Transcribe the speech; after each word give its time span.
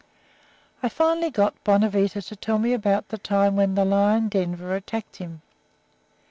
]I 0.81 0.89
finally 0.89 1.29
got 1.29 1.63
Bonavita 1.63 2.23
to 2.23 2.35
tell 2.35 2.57
me 2.57 2.73
about 2.73 3.09
the 3.09 3.19
time 3.19 3.55
when 3.55 3.75
the 3.75 3.85
lion 3.85 4.29
Denver 4.29 4.75
attacked 4.75 5.17
him. 5.17 5.43